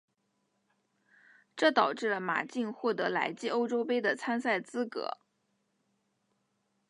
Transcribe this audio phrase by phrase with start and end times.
[1.55, 5.19] 这导致了马竞获得来季欧洲杯的参赛资格。